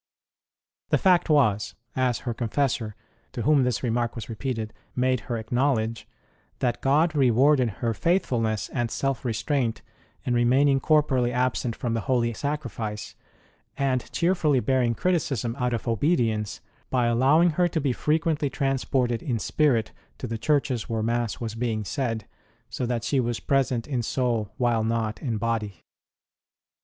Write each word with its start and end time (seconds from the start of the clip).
The 0.89 0.97
fact 0.97 1.29
was 1.29 1.75
as 1.95 2.17
her 2.25 2.33
confessor, 2.33 2.95
to 3.33 3.43
whom 3.43 3.61
this 3.61 3.77
HER 3.77 3.81
GARDEN 3.81 3.81
CELL 3.81 3.91
IOQ 3.91 3.93
remark 3.99 4.15
was 4.15 4.29
repeated, 4.29 4.73
made 4.95 5.19
her 5.29 5.37
acknowledge 5.37 6.07
that 6.57 6.81
God 6.81 7.13
rewarded 7.13 7.69
her 7.69 7.93
faithfulness 7.93 8.67
and 8.69 8.89
self 8.89 9.23
restraint 9.23 9.83
in 10.25 10.33
remaining 10.33 10.79
corporally 10.79 11.31
absent 11.31 11.75
from 11.75 11.93
the 11.93 11.99
Holy 12.09 12.33
Sacrifice, 12.33 13.13
and 13.77 14.11
cheerfully 14.11 14.59
bearing 14.59 14.95
criticism 14.95 15.55
out 15.59 15.71
of 15.71 15.87
obedience, 15.87 16.61
by 16.89 17.05
allowing 17.05 17.51
her 17.51 17.67
to 17.67 17.79
be 17.79 17.93
frequently 17.93 18.49
transported 18.49 19.21
in 19.21 19.37
spirit 19.37 19.91
to 20.17 20.25
the 20.25 20.39
churches 20.39 20.89
where 20.89 21.03
Mass 21.03 21.39
was 21.39 21.53
being 21.53 21.85
said, 21.85 22.25
so 22.71 22.87
that 22.87 23.03
she 23.03 23.19
was 23.19 23.39
present 23.39 23.87
in 23.87 24.01
soul 24.01 24.49
while 24.57 24.83
not 24.83 25.21
in 25.21 25.37
body. 25.37 25.83